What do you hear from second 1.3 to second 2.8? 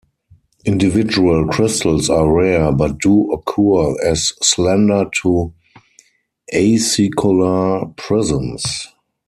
crystals are rare